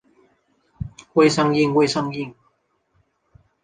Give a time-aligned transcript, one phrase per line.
[1.13, 2.33] 未上映未上映